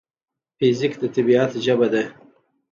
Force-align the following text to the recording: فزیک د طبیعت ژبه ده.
فزیک 0.57 0.93
د 1.01 1.03
طبیعت 1.15 1.51
ژبه 1.65 1.87
ده. 1.93 2.03